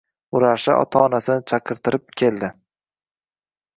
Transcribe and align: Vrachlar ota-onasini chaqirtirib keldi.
Vrachlar 0.35 0.79
ota-onasini 0.83 1.45
chaqirtirib 1.51 2.17
keldi. 2.23 2.51